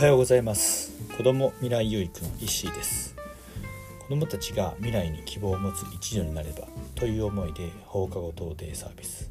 [0.00, 0.92] はようございます。
[1.14, 3.14] 子ども未来有育の石井です。
[3.98, 9.30] 子どもたちが未来に希望を持つ一助になればという思いで放課後等デイサービス。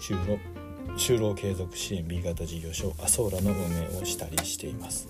[0.00, 0.38] 就労
[0.96, 5.08] 就労継続支援 B 型事業所アソーラの運営をしたりしています。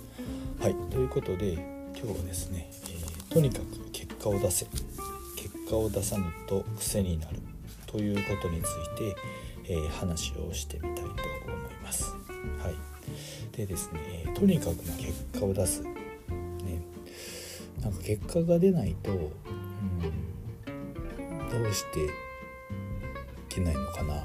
[0.58, 1.52] はいということで
[1.94, 4.66] 今日はですね、えー、とにかく結果を出せ。
[5.36, 7.38] 結果を出さぬと癖になる。
[7.86, 9.16] ということについて、
[9.68, 11.14] えー、話をしてみたいと思い
[11.84, 12.16] ます。
[12.58, 12.89] はい、
[13.52, 15.92] でですねとにかく結果を出す、ね、
[17.82, 19.20] なんか結果が出ないと、うん、
[21.62, 22.08] どうしてい
[23.48, 24.24] けないのかな。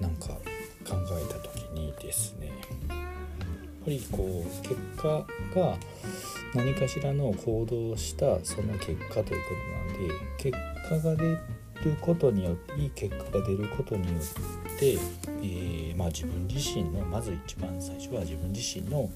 [0.00, 2.46] なんか考えた時にですね。
[2.46, 2.54] やっ
[3.84, 5.76] ぱりこう結果が
[6.54, 9.54] 何かしらの行動をしたその結果というこ
[9.88, 10.56] となんで結
[10.88, 11.38] 果が出
[11.84, 19.10] ることによっていい結果が出ることによって、えー、まあ、自分自身のまず一番最初は自分自身の、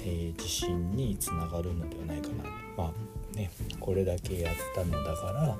[0.00, 2.44] えー、自信につながるのではないかな。
[2.76, 5.56] まあねこれだけやったのだから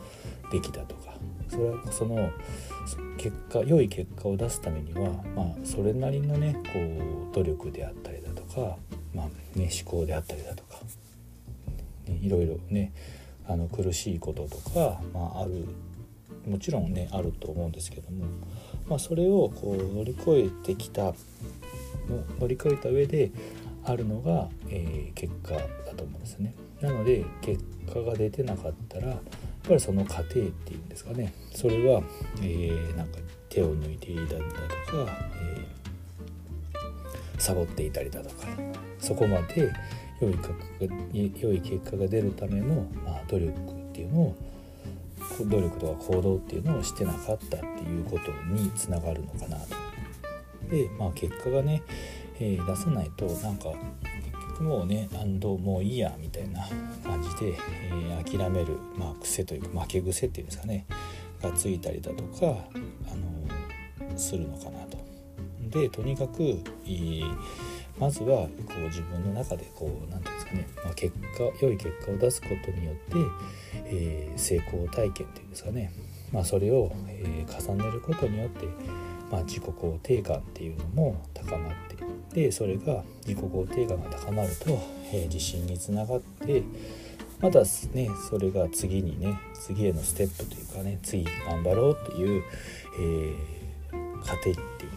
[0.51, 1.13] べきだとか。
[1.53, 2.31] それはその
[3.19, 6.79] 結果良い結果を出すためには、まあ、それなりのねこ
[7.31, 8.77] う努力であったりだとか、
[9.15, 10.79] まあね、思考であったりだとか、
[12.07, 12.93] ね、いろいろね
[13.47, 15.67] あの苦しいこととか、まあ、ある
[16.47, 18.25] もちろんねあると思うんですけども、
[18.89, 21.15] まあ、それをこう乗り越えてきた
[22.41, 23.31] 乗り越えた上で
[23.85, 26.55] あるのが、えー、結果だと思うんですね。
[26.81, 29.19] なので結果が出てなかったらやっ
[29.63, 30.41] ぱりその過程って
[30.73, 32.03] いうんですかねそれは、
[32.41, 34.53] えー、なんか手を抜いていたりだとか、
[35.41, 38.47] えー、サボっていたりだとか
[38.98, 39.73] そこまで
[40.20, 44.37] 良い良い結果が出るための、まあ、努力っていうのを
[45.45, 49.77] 努力とか行動っていうのをしてなかったっていうことにつながるのかなと。
[50.71, 51.83] でまあ結果がね、
[52.39, 56.67] えー、出さないとなんか結局もうね何度もういいやみたいな
[57.05, 57.55] 感じで、
[57.91, 60.86] えー、諦める、まあ、癖というか負け癖っていうんですかね
[61.42, 64.97] がついたりだとか、あのするのかなと。
[65.70, 67.36] でとにかく、えー
[67.98, 73.14] まずはこう自分の中でこう何て言うんですかね、まあ、結果良い結果を出すことによって、
[73.92, 75.92] え、成功体験っていうんですかね、
[76.33, 78.67] まあ、それを、え、重ねることによって、
[79.30, 81.73] まあ、自己肯定感っていうのも高まっ
[82.33, 84.79] てでそれが自己肯定感が高まると、
[85.13, 86.63] え、自信につながって
[87.41, 92.42] またねそれが次にね次へのステップというかね次頑張ろうという、
[93.01, 94.89] えー、糧ってい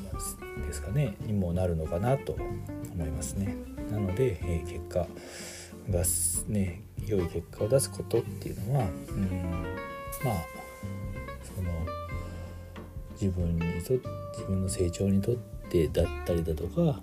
[0.58, 3.56] うんですかねにもなるのかなと思いますね。
[3.92, 5.08] なので、えー、結果
[5.90, 6.04] が
[6.48, 9.64] ね良い結果を出すことっていうのはうん
[10.24, 10.36] まあ
[11.44, 11.72] その
[13.14, 15.36] 自分にと自分の成長にとっ
[15.70, 17.02] てだったりだとか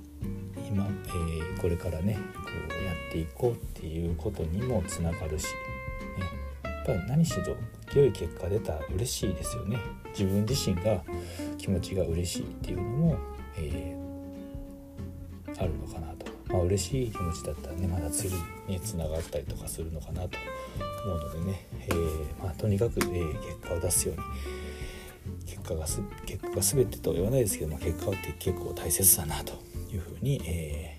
[0.69, 2.51] 今、えー、これからねこ
[2.81, 5.51] うやっていこうっていうことにもつながるし、ね、
[6.65, 7.57] やっぱり何しろ
[7.95, 9.79] 良い結果出たら嬉しいですよね。
[10.19, 11.03] 自分自身が
[11.59, 13.19] 気持ちが嬉しいっていうのも、
[13.59, 16.12] えー、あるのかな。
[16.53, 18.35] まあ嬉しい気持ちだったらねまだ次
[18.69, 20.39] につながったりとかするのかなと
[21.05, 24.23] 思うのでね、えー、まあ、とにかく、えー、結果を出すように。
[25.47, 29.53] 結果がす結果が全てとは言わないですけども結果って結構大切だなと
[29.93, 30.99] いうふうに、え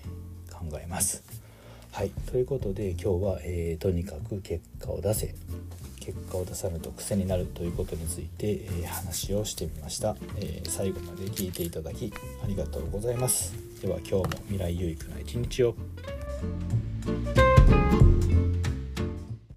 [0.50, 1.22] 考えます。
[1.92, 2.10] はい。
[2.30, 5.34] ということで今日は、えとにかく結果を出せ。
[6.04, 13.54] 結果を出さぬと癖になるということについて、えー、話をしてみました、えー、最後まで聞いていただきありがとうございます。
[13.80, 15.74] では今日も未来有益な一日を。